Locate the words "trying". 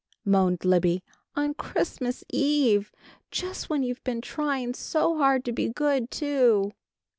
4.19-4.73